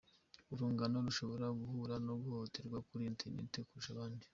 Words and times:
urunganwe 0.53 0.99
rushobora 1.07 1.47
guhura 1.59 1.95
no 2.05 2.13
guhohoterwa 2.21 2.77
kuri 2.87 3.03
internet 3.11 3.53
kurusha 3.67 3.91
abandi. 3.95 4.25